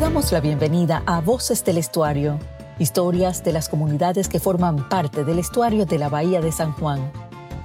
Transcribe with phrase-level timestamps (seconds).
[0.00, 2.38] damos la bienvenida a Voces del Estuario,
[2.78, 7.12] historias de las comunidades que forman parte del estuario de la Bahía de San Juan,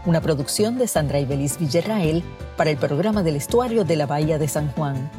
[0.06, 2.24] una producción de Sandra Ibelis Villarrael
[2.58, 5.10] para el programa del estuario de la Bahía de San Juan.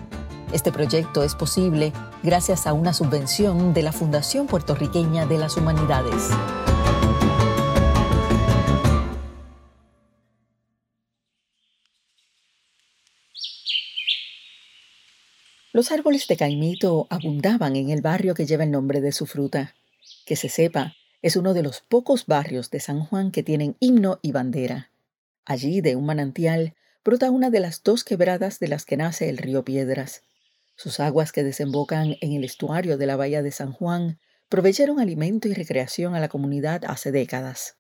[0.52, 6.28] Este proyecto es posible gracias a una subvención de la Fundación Puertorriqueña de las Humanidades.
[15.76, 19.74] Los árboles de caimito abundaban en el barrio que lleva el nombre de su fruta.
[20.24, 24.18] Que se sepa, es uno de los pocos barrios de San Juan que tienen himno
[24.22, 24.90] y bandera.
[25.44, 29.36] Allí, de un manantial, brota una de las dos quebradas de las que nace el
[29.36, 30.22] río Piedras.
[30.76, 35.46] Sus aguas que desembocan en el estuario de la bahía de San Juan proveyeron alimento
[35.46, 37.76] y recreación a la comunidad hace décadas.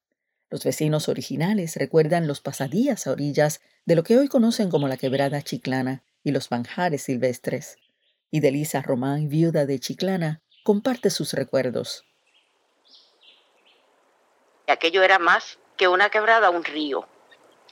[0.50, 4.98] Los vecinos originales recuerdan los pasadías a orillas de lo que hoy conocen como la
[4.98, 7.78] quebrada chiclana y los manjares silvestres
[8.30, 12.04] y Delisa Román, viuda de Chiclana, comparte sus recuerdos.
[14.66, 17.06] Aquello era más que una quebrada, un río.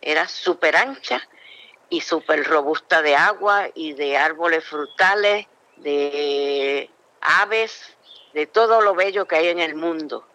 [0.01, 1.21] Era súper ancha
[1.89, 6.91] y súper robusta de agua y de árboles frutales, de
[7.21, 7.97] aves,
[8.33, 10.27] de todo lo bello que hay en el mundo.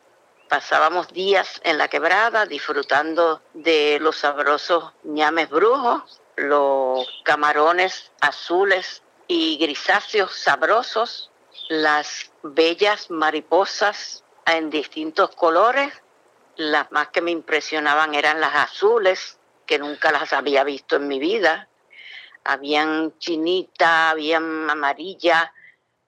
[0.49, 9.57] Pasábamos días en la quebrada disfrutando de los sabrosos ñames brujos, los camarones azules y
[9.57, 11.31] grisáceos sabrosos,
[11.69, 15.93] las bellas mariposas en distintos colores.
[16.55, 21.19] Las más que me impresionaban eran las azules, que nunca las había visto en mi
[21.19, 21.69] vida.
[22.43, 25.53] Habían chinita, habían amarilla,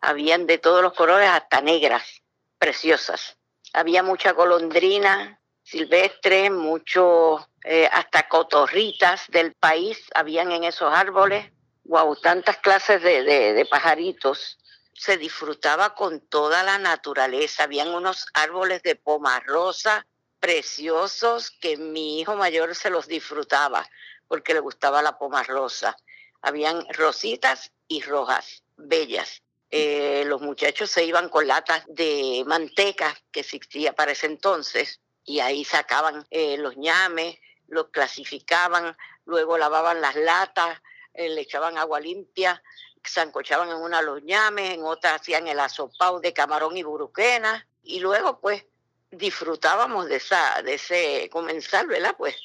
[0.02, 2.24] habían de todos los colores, hasta negras,
[2.58, 3.38] preciosas.
[3.72, 11.52] Había mucha golondrina silvestre, mucho, eh, hasta cotorritas del país habían en esos árboles
[11.84, 14.58] wow, tantas clases de, pajaritos.
[14.94, 17.64] Se disfrutaba con toda la naturaleza.
[17.64, 20.06] Habían unos árboles de poma rosa
[20.40, 23.88] preciosos que mi hijo mayor se los disfrutaba
[24.28, 25.98] porque le gustaba la poma rosa.
[26.42, 29.44] Habían rositas y rojas, bellas.
[29.70, 35.40] Eh, los muchachos se iban con latas de manteca que existía para ese entonces y
[35.40, 40.82] ahí sacaban eh, los ñames, los clasificaban, luego lavaban las latas,
[41.14, 42.62] eh, le echaban agua limpia,
[43.08, 48.00] zancochaban en una los ñames, en otra hacían el asopao de camarón y buruquena, y
[48.00, 48.66] luego pues
[49.12, 52.16] disfrutábamos de, esa, de ese comenzar, ¿verdad?
[52.18, 52.36] Pues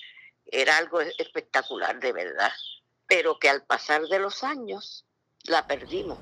[0.47, 2.53] era algo espectacular de verdad,
[3.07, 5.05] pero que al pasar de los años
[5.45, 6.19] la perdimos.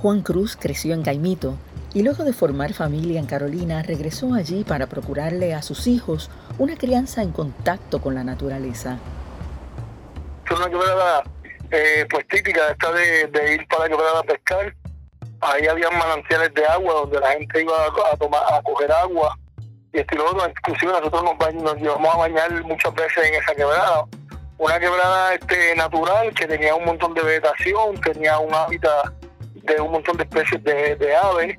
[0.00, 1.56] Juan Cruz creció en Caimito
[1.92, 6.76] y luego de formar familia en Carolina regresó allí para procurarle a sus hijos una
[6.76, 8.98] crianza en contacto con la naturaleza.
[10.44, 11.22] Es una quebrada
[11.70, 14.74] eh, pues típica esta de, ir para la quebrada a pescar.
[15.40, 19.38] Ahí había manantiales de agua donde la gente iba a, tomar, a coger agua
[19.92, 20.48] y estilo otro.
[20.48, 24.04] Inclusive nosotros nos, nos llevamos a bañar muchas veces en esa quebrada.
[24.58, 29.12] Una quebrada este, natural que tenía un montón de vegetación, tenía un hábitat
[29.54, 31.56] de un montón de especies de, de aves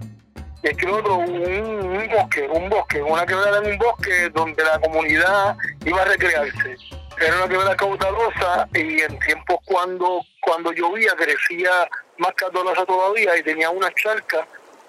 [0.61, 4.79] y es que otro, un, bosque, un bosque, una quebrada en un bosque donde la
[4.79, 5.55] comunidad
[5.85, 6.77] iba a recrearse.
[7.19, 13.43] Era una quebrada caudalosa y en tiempos cuando, cuando llovía crecía más caudalosa todavía y
[13.43, 14.45] tenía una charca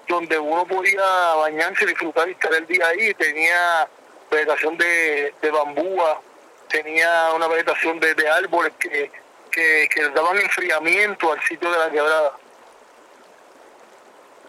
[0.09, 1.03] donde uno podía
[1.37, 3.15] bañarse, disfrutar y estar el día ahí.
[3.15, 3.89] Tenía
[4.31, 6.21] vegetación de, de bambúa,
[6.69, 9.11] tenía una vegetación de, árboles que,
[9.53, 12.33] que daban enfriamiento al sitio de la quebrada.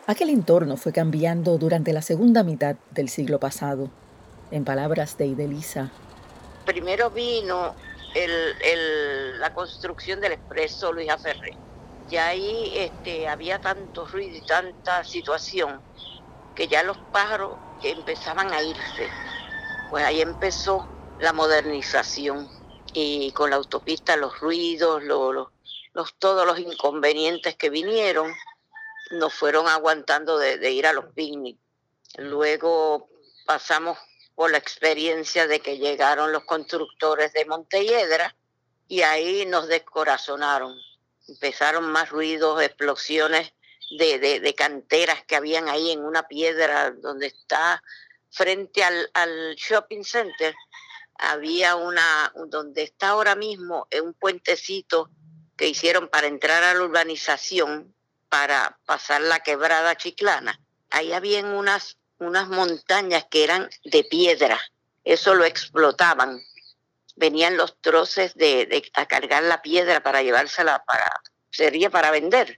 [0.07, 3.89] Aquel entorno fue cambiando durante la segunda mitad del siglo pasado.
[4.49, 5.91] En palabras de Idelisa.
[6.65, 7.75] Primero vino
[9.39, 11.55] la construcción del expreso Luis Ferré.
[12.09, 15.79] Y ahí este, había tanto ruido y tanta situación
[16.55, 19.07] que ya los pájaros empezaban a irse.
[19.89, 20.87] Pues ahí empezó
[21.19, 22.49] la modernización
[22.93, 25.47] y con la autopista los ruidos, los,
[26.19, 28.31] todos los inconvenientes que vinieron
[29.11, 31.57] nos fueron aguantando de, ir a los picnic.
[32.17, 33.09] Luego
[33.45, 33.97] pasamos
[34.35, 38.35] por la experiencia de que llegaron los constructores de Montelledra
[38.87, 40.75] y ahí nos descorazonaron.
[41.27, 43.53] Empezaron más ruidos, explosiones
[43.97, 47.83] de, de, canteras que habían ahí en una piedra donde está
[48.29, 50.55] frente al, al shopping center.
[51.15, 55.09] Había una, donde está ahora mismo, un puentecito
[55.55, 57.93] que hicieron para entrar a la urbanización,
[58.31, 60.57] para pasar la quebrada chiclana,
[60.89, 64.57] ahí habían unas, unas montañas que eran de piedra,
[65.03, 66.41] eso lo explotaban.
[67.17, 71.11] Venían los troces de, a cargar la piedra para llevársela para,
[71.49, 72.57] sería para vender.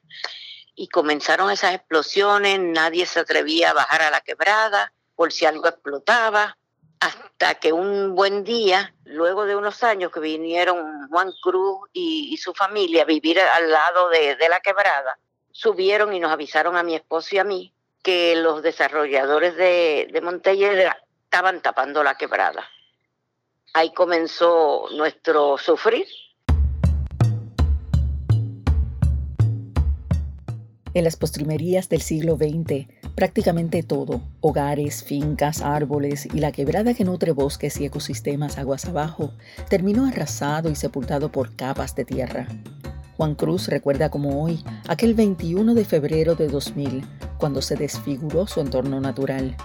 [0.75, 5.67] Y comenzaron esas explosiones, nadie se atrevía a bajar a la quebrada por si algo
[5.67, 6.55] explotaba,
[6.99, 12.53] hasta que un buen día, luego de unos años que vinieron Juan Cruz y, su
[12.53, 15.19] familia a vivir al lado de, la quebrada,
[15.53, 17.73] subieron y nos avisaron a mi esposo y a mí
[18.03, 20.91] que los desarrolladores de, de
[21.23, 22.67] estaban tapando la quebrada.
[23.73, 26.05] Ahí comenzó nuestro sufrir.
[30.94, 37.03] En las postrimerías del siglo XX, prácticamente todo, hogares, fincas, árboles y la quebrada que
[37.03, 39.31] nutre bosques y ecosistemas aguas abajo,
[39.69, 42.47] terminó arrasado y sepultado por capas de tierra.
[43.18, 47.06] Juan Cruz recuerda como hoy aquel 21 de febrero de 2000,
[47.38, 49.56] cuando se desfiguró su entorno natural.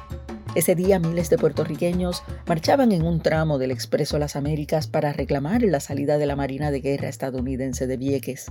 [0.54, 5.62] Ese día miles de puertorriqueños marchaban en un tramo del Expreso Las Américas para reclamar
[5.62, 8.50] la salida de la Marina de Guerra estadounidense de Vieques.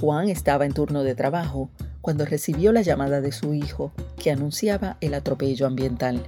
[0.00, 1.70] Juan estaba en turno de trabajo
[2.00, 3.92] cuando recibió la llamada de su hijo
[4.22, 6.22] que anunciaba el atropello ambiental.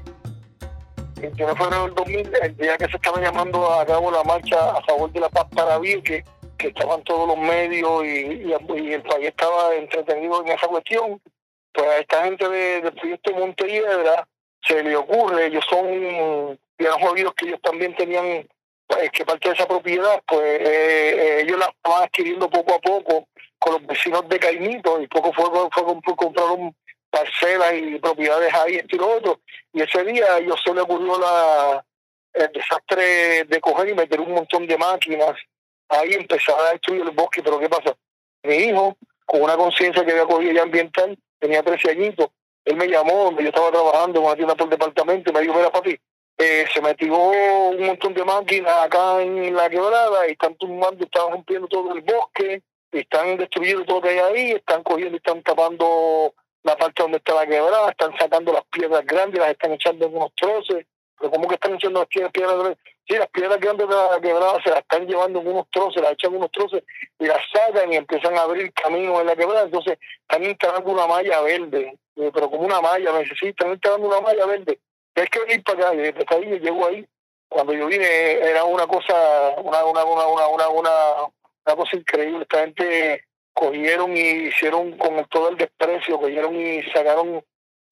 [1.20, 4.70] El de febrero del 2000, el día que se estaba llamando a cabo la marcha
[4.70, 6.24] a favor de la paz para Vieques,
[6.60, 11.20] que estaban todos los medios y, el país estaba entretenido en esa cuestión,
[11.72, 14.28] pues a esta gente del proyecto Montelledra
[14.62, 18.46] se le ocurre, ellos son bien jodidos que ellos también tenían
[18.86, 22.80] pues, que parte de esa propiedad, pues eh, eh, ellos la estaban adquiriendo poco a
[22.80, 23.26] poco
[23.58, 26.74] con los vecinos de Caimito y poco fue, fue, compraron
[27.08, 29.40] parcelas y propiedades ahí, esto y otro.
[29.72, 31.84] Y ese día a ellos se le ocurrió la,
[32.34, 35.36] el desastre de coger y meter un montón de máquinas
[35.90, 37.96] ahí empezaba a destruir el bosque, pero ¿qué pasa?
[38.42, 38.96] Mi hijo,
[39.26, 42.30] con una conciencia que había cogido ya ambiental, tenía 13 añitos,
[42.64, 45.70] él me llamó donde yo estaba trabajando una tienda por departamento y me dijo, mira
[45.70, 45.98] papi,
[46.38, 51.32] eh, se metió un montón de máquinas acá en la quebrada y están tumbando, están
[51.32, 55.42] rompiendo todo el bosque, están destruyendo todo lo que hay ahí, están cogiendo y están
[55.42, 60.06] tapando la parte donde está la quebrada, están sacando las piedras grandes, las están echando
[60.06, 60.78] en unos trozos,
[61.18, 62.76] pero ¿cómo que están echando las piedras, piedras
[63.10, 66.12] Sí, las piedras grandes de la quebrada se las están llevando en unos troces, las
[66.12, 66.84] echan en unos troces
[67.18, 69.64] y las sacan y empiezan a abrir camino en la quebrada.
[69.64, 74.06] Entonces están instalando una malla verde, eh, pero como una malla, me sí, están instalando
[74.06, 74.78] una malla verde.
[75.16, 77.04] Es que venir para acá, y desde ahí llego ahí.
[77.48, 80.90] Cuando yo vine era una cosa, una, una, una, una, una,
[81.66, 82.42] una cosa increíble.
[82.42, 87.42] Esta gente cogieron y hicieron con todo el desprecio, cogieron y sacaron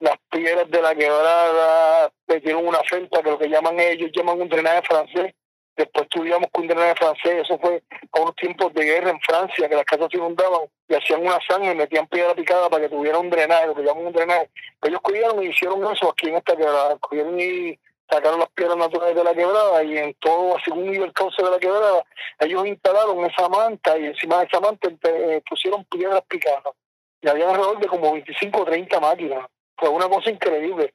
[0.01, 4.49] las piedras de la quebrada, metieron una felpa que lo que llaman ellos, llaman un
[4.49, 5.35] drenaje francés.
[5.77, 9.69] Después estudiamos con un drenaje francés, eso fue a unos tiempos de guerra en Francia,
[9.69, 13.19] que las casas se inundaban y hacían una sangre metían piedra picada para que tuviera
[13.19, 14.51] un drenaje, lo que llaman un drenaje.
[14.83, 17.79] Ellos cogieron y hicieron eso aquí en esta quebrada, cogieron y
[18.11, 21.51] sacaron las piedras naturales de la quebrada y en todo, según iba el cauce de
[21.51, 22.05] la quebrada,
[22.41, 26.75] ellos instalaron esa manta y encima de esa manta eh, pusieron piedras picadas.
[27.21, 29.47] Y había alrededor de como 25 o 30 máquinas.
[29.79, 30.93] Fue una cosa increíble.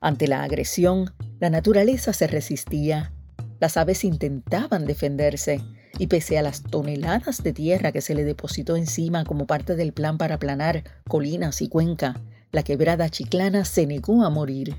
[0.00, 3.12] Ante la agresión, la naturaleza se resistía.
[3.58, 5.60] Las aves intentaban defenderse
[5.98, 9.92] y pese a las toneladas de tierra que se le depositó encima como parte del
[9.92, 12.14] plan para aplanar colinas y cuenca,
[12.52, 14.76] la quebrada chiclana se negó a morir.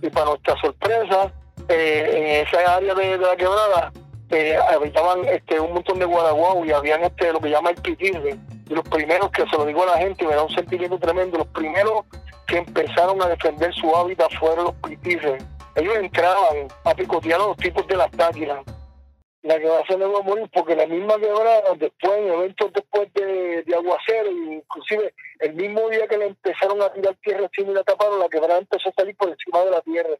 [0.00, 1.32] Y para nuestra sorpresa,
[1.68, 3.92] eh, en esa área de, la quebrada
[4.30, 8.38] eh, habitaban este, un montón de guaraguau y habían este, lo que llama el pitirre.
[8.68, 11.38] Y los primeros que se lo digo a la gente, me da un sentimiento tremendo,
[11.38, 12.04] los primeros
[12.48, 15.44] que empezaron a defender su hábitat fueron los pitirres.
[15.76, 18.64] Ellos entraban a picotear a los tipos de las táquiras.
[19.42, 23.12] La que va a ser a morir porque la misma quebrada, después, en eventos después
[23.14, 27.74] de, de aguacero, inclusive el mismo día que le empezaron a tirar tierra encima y
[27.74, 30.16] la taparon, la quebrada empezó a salir por encima de la tierra.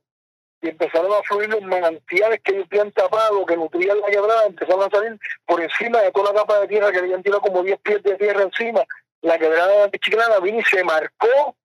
[0.60, 4.82] Y empezaron a fluir los manantiales que ellos habían tapado, que nutrían la quebrada, empezaron
[4.82, 7.78] a salir por encima de toda la capa de tierra que habían tirado como 10
[7.80, 8.82] pies de tierra encima.
[9.22, 11.56] La quebrada de Chiclana vino y se marcó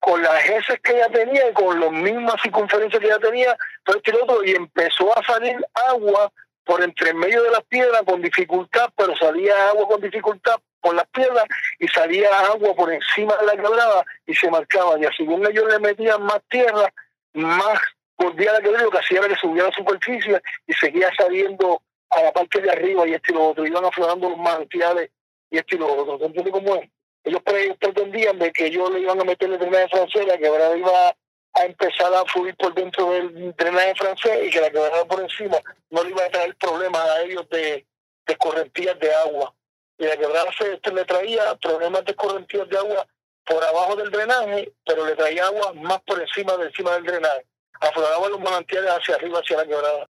[0.00, 3.96] con las heces que ella tenía y con las mismas circunferencias que ella tenía, todo
[3.98, 5.56] este otro, y empezó a salir
[5.88, 6.32] agua
[6.64, 11.06] por entre medio de las piedras con dificultad, pero salía agua con dificultad por las
[11.08, 11.44] piedras
[11.78, 14.98] y salía agua por encima de la quebrada y se marcaba.
[14.98, 16.92] Y según ellos le metían más tierra,
[17.34, 17.78] más
[18.16, 22.22] volvía la quebrada, lo que hacía era que subía la superficie y seguía saliendo a
[22.22, 25.10] la parte de arriba y este y lo otro, iban aflorando los manantiales
[25.50, 26.26] y este y lo otro.
[26.26, 26.88] ¿Entiendes cómo es?
[27.24, 27.42] Ellos
[27.78, 31.14] pretendían de que ellos le iban a meter el drenaje francés, la quebrada iba
[31.54, 35.58] a empezar a fluir por dentro del drenaje francés y que la quebrada por encima
[35.90, 37.86] no le iba a traer problemas a ellos de,
[38.26, 39.54] de correntías de agua.
[39.98, 43.06] Y la quebrada se, este, le traía problemas de correntías de agua
[43.44, 47.46] por abajo del drenaje, pero le traía agua más por encima de encima del drenaje.
[47.80, 50.06] Afloraba los manantiales hacia arriba, hacia la quebrada.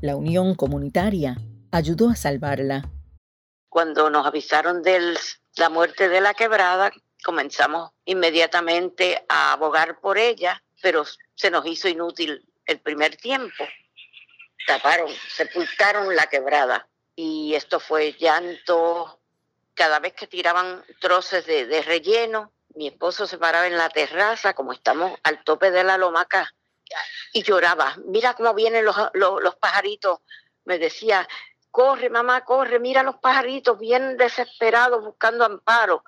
[0.00, 1.36] La unión comunitaria
[1.72, 2.90] ayudó a salvarla
[3.68, 5.14] Cuando nos avisaron de
[5.56, 6.90] la muerte de la quebrada,
[7.22, 13.64] comenzamos inmediatamente a abogar por ella, pero se nos hizo inútil el primer tiempo.
[14.66, 19.20] Taparon, sepultaron la quebrada y esto fue llanto.
[19.74, 24.72] Cada vez que tiraban troces de, relleno, mi esposo se paraba en la terraza, como
[24.72, 26.54] estamos al tope de la loma acá,
[27.32, 27.96] y lloraba.
[28.06, 30.20] Mira cómo vienen los, los pajaritos.
[30.64, 31.28] Me decía,
[31.74, 36.04] corre mamá, corre, mira los pajaritos bien desesperados buscando amparo.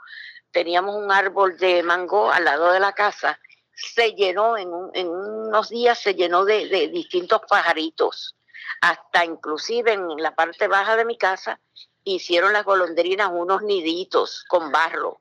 [0.52, 3.40] Teníamos un árbol de mango al lado de la casa,
[3.74, 8.36] se llenó, en, unos días se llenó de, distintos pajaritos,
[8.80, 11.58] hasta inclusive en la parte baja de mi casa
[12.04, 15.20] hicieron las golondrinas unos niditos con barro.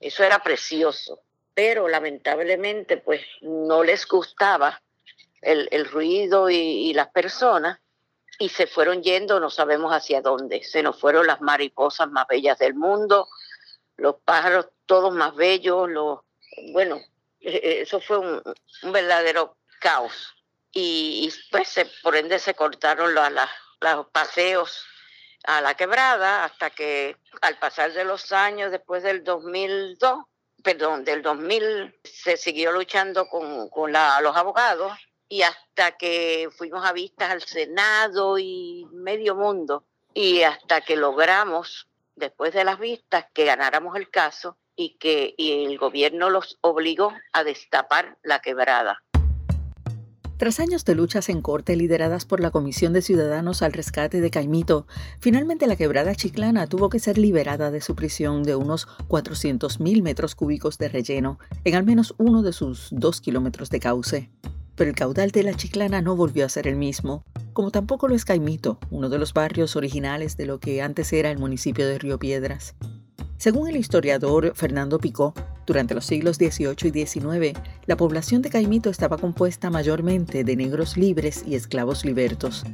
[0.00, 1.20] Eso era precioso,
[1.52, 4.80] pero lamentablemente pues no les gustaba
[5.42, 7.80] el, el ruido y, y, las personas
[8.38, 10.62] y se fueron yendo, no sabemos hacia dónde.
[10.64, 13.28] Se nos fueron las mariposas más bellas del mundo,
[13.96, 16.20] los pájaros todos más bellos, los,
[16.72, 17.00] bueno,
[17.40, 18.42] e, e, eso fue un,
[18.92, 20.34] verdadero caos.
[20.72, 24.84] Y, pues se, por ende se cortaron los paseos
[25.44, 30.24] a la quebrada hasta que al pasar de los años, después del 2002,
[30.64, 34.92] perdón, del 2000, se siguió luchando con, con los abogados
[35.28, 41.88] y hasta que fuimos a vistas al Senado y medio mundo y hasta que logramos,
[42.14, 47.44] después de las vistas, que ganáramos el caso y que el gobierno los obligó a
[47.44, 49.02] destapar la quebrada.
[50.36, 54.30] Tras años de luchas en corte lideradas por la Comisión de Ciudadanos al Rescate de
[54.30, 54.86] Caimito,
[55.20, 60.34] finalmente la quebrada chiclana tuvo que ser liberada de su prisión de unos 400.000 metros
[60.34, 64.30] cúbicos de relleno en al menos uno de sus dos kilómetros de cauce
[64.76, 68.14] pero el caudal de la Chiclana no volvió a ser el mismo, como tampoco lo
[68.14, 71.98] es Caimito, uno de los barrios originales de lo que antes era el municipio de
[71.98, 72.74] Río Piedras.
[73.36, 75.34] Según el historiador Fernando Picó,
[75.66, 80.96] durante los siglos XVIII y XIX, la población de Caimito estaba compuesta mayormente de negros
[80.96, 82.64] libres y esclavos libertos.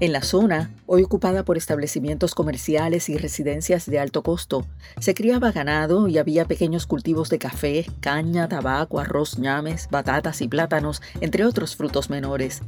[0.00, 4.64] En la zona, hoy ocupada por establecimientos comerciales y residencias de alto costo,
[4.98, 10.48] se criaba ganado y había pequeños cultivos de café, caña, tabaco, arroz, ñames, batatas y
[10.48, 12.62] plátanos, entre otros frutos menores.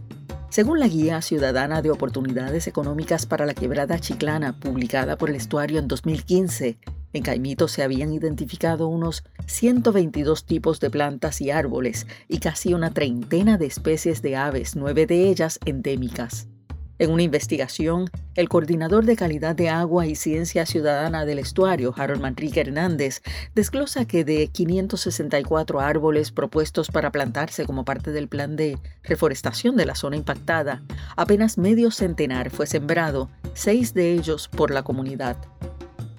[0.50, 5.78] Según la Guía Ciudadana de Oportunidades Económicas para la Quebrada Chiclana, publicada por el Estuario
[5.78, 6.76] en 2015,
[7.14, 12.92] en Caimito se habían identificado unos 122 tipos de plantas y árboles y casi una
[12.92, 16.51] treintena de especies de aves, nueve de ellas endémicas.
[16.98, 22.20] En una investigación, el coordinador de calidad de agua y ciencia ciudadana del estuario, Harold
[22.20, 23.22] Manrique Hernández,
[23.54, 29.86] desglosa que de 564 árboles propuestos para plantarse como parte del plan de reforestación de
[29.86, 30.82] la zona impactada,
[31.16, 35.36] apenas medio centenar fue sembrado, seis de ellos por la comunidad.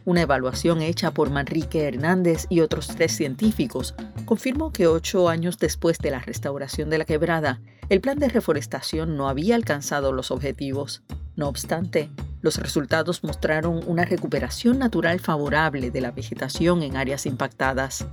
[0.06, 3.96] Una evaluación hecha por Manrique Hernández y otros tres científicos
[4.26, 9.16] confirmó que ocho años después de la restauración de la quebrada, el plan de reforestación
[9.16, 11.04] no había alcanzado los objetivos.
[11.38, 12.10] No obstante,
[12.42, 18.06] los resultados mostraron una recuperación natural favorable de la vegetación en áreas impactadas.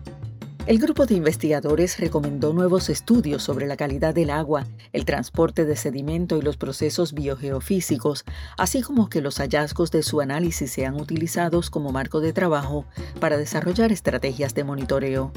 [0.70, 5.74] El grupo de investigadores recomendó nuevos estudios sobre la calidad del agua, el transporte de
[5.74, 8.24] sedimento y los procesos biogeofísicos,
[8.56, 12.84] así como que los hallazgos de su análisis sean utilizados como marco de trabajo
[13.18, 15.32] para desarrollar estrategias de monitoreo.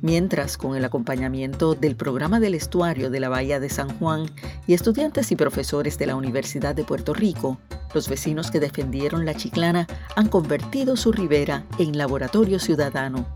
[0.00, 4.24] Mientras, con el acompañamiento del programa del estuario de la Bahía de San Juan
[4.66, 7.58] y estudiantes y profesores de la Universidad de Puerto Rico,
[7.92, 13.26] los vecinos que defendieron la chiclana han convertido su ribera en laboratorio ciudadano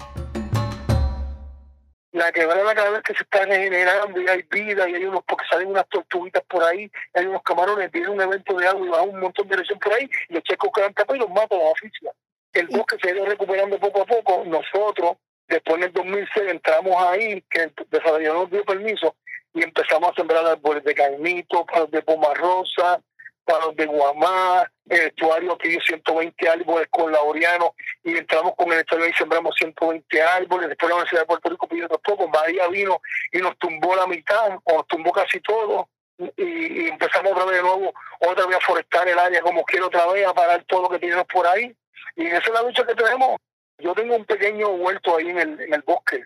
[2.22, 5.44] la quebrada cada vez que se está regenerando y hay vida y hay unos, porque
[5.50, 9.02] salen unas tortuguitas por ahí, hay unos camarones, viene un evento de agua y va
[9.02, 11.64] un montón de lesión por ahí, y los checos quedan tapados y los matan a
[11.64, 12.10] la oficina.
[12.52, 15.16] El bosque se ha ido recuperando poco a poco, nosotros,
[15.48, 19.16] después en el 2006 entramos ahí, que el desarrollador nos dio permiso,
[19.54, 23.00] y empezamos a sembrar árboles de caimito, de poma rosa,
[23.44, 29.08] palos de guamá, el estuario dio 120 árboles con Laureano y entramos con el estuario
[29.08, 33.00] y sembramos 120 árboles, después la Universidad de Puerto Rico pidió otros pocos, María vino
[33.32, 35.88] y nos tumbó la mitad, o nos tumbó casi todo,
[36.36, 40.06] y, empezamos otra vez de nuevo, otra vez a forestar el área como quiero otra
[40.06, 41.74] vez, a parar todo lo que tenemos por ahí,
[42.16, 43.36] y esa es la lucha que tenemos.
[43.78, 46.24] Yo tengo un pequeño huerto ahí en el, en el bosque,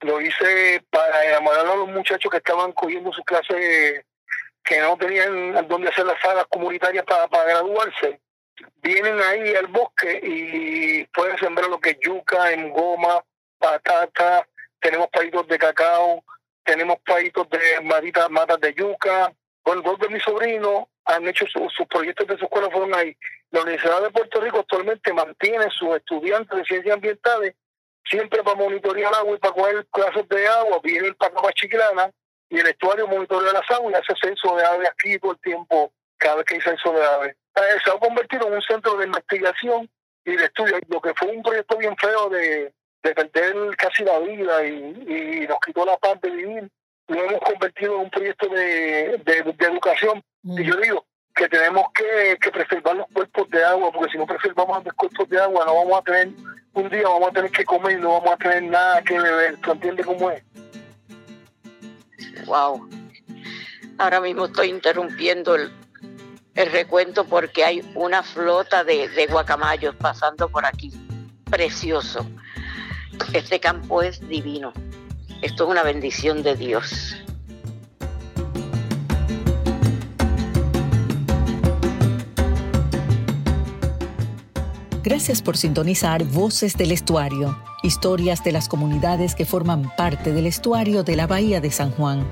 [0.00, 4.04] lo hice para enamorar a los muchachos que estaban cogiendo sus clases
[4.64, 8.20] que no tenían dónde hacer las salas comunitarias para, para graduarse,
[8.82, 13.22] vienen ahí al bosque y pueden sembrar lo que es yuca, en goma,
[13.58, 14.46] patata,
[14.80, 16.24] tenemos palitos de cacao,
[16.64, 19.32] tenemos palitos de matitas, matas de yuca.
[19.64, 23.16] Bueno, dos de mis sobrinos han hecho sus proyectos de su escuela fueron ahí.
[23.50, 27.54] La Universidad de Puerto Rico actualmente mantiene sus estudiantes de ciencias ambientales
[28.08, 32.10] siempre para monitorear agua y para coger clases de agua, viene el Parque Chiclana
[32.54, 35.92] y el estuario monitorea las aguas y hace censo de aves aquí todo el tiempo,
[36.16, 37.36] cada vez que hay censo de aves.
[37.84, 39.90] Se ha convertido en un centro de investigación
[40.24, 44.20] y de estudio, lo que fue un proyecto bien feo de, de perder casi la
[44.20, 46.70] vida y, y nos quitó la paz de vivir,
[47.08, 50.22] lo hemos convertido en un proyecto de, de, educación.
[50.44, 50.62] Y mm.
[50.62, 54.84] yo digo que tenemos que, que preservar los cuerpos de agua, porque si no preservamos
[54.84, 56.28] los cuerpos de agua, no vamos a tener,
[56.74, 59.56] un día vamos a tener que comer y no vamos a tener nada que beber.
[59.56, 60.44] ¿Tú entiendes cómo es?
[62.46, 62.88] Wow.
[63.98, 65.72] Ahora mismo estoy interrumpiendo el,
[66.54, 70.92] el recuento porque hay una flota de, de guacamayos pasando por aquí.
[71.50, 72.26] Precioso.
[73.32, 74.72] Este campo es divino.
[75.42, 77.16] Esto es una bendición de Dios.
[85.04, 91.04] Gracias por sintonizar Voces del Estuario, historias de las comunidades que forman parte del estuario
[91.04, 92.24] de la Bahía de San Juan.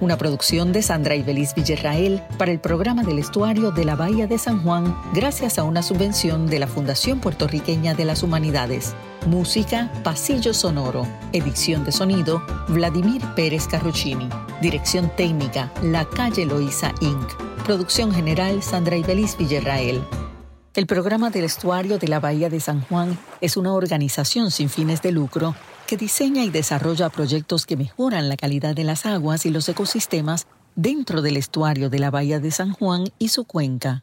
[0.00, 4.38] Una producción de Sandra Ibeliz Villarrael para el programa del estuario de la Bahía de
[4.38, 8.94] San Juan, gracias a una subvención de la Fundación Puertorriqueña de las Humanidades.
[9.26, 11.06] Música, Pasillo Sonoro.
[11.32, 14.28] Edición de sonido, Vladimir Pérez Carruccini.
[14.60, 17.34] Dirección técnica, La Calle Loíza Inc.
[17.64, 20.02] Producción general, Sandra Ibeliz Villarrael.
[20.74, 25.02] El programa del estuario de la Bahía de San Juan es una organización sin fines
[25.02, 25.54] de lucro
[25.86, 30.48] que diseña y desarrolla proyectos que mejoran la calidad de las aguas y los ecosistemas
[30.74, 34.02] dentro del estuario de la Bahía de San Juan y su cuenca.